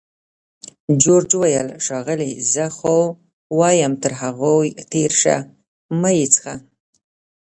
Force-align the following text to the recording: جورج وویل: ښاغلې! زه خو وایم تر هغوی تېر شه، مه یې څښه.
جورج 1.01 1.29
وویل: 1.37 1.67
ښاغلې! 1.85 2.31
زه 2.53 2.65
خو 2.77 2.95
وایم 3.59 3.93
تر 4.03 4.11
هغوی 4.21 4.67
تېر 4.91 5.11
شه، 5.21 5.37
مه 5.99 6.11
یې 6.17 6.25
څښه. 6.33 6.55